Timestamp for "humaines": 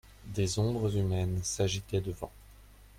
0.97-1.41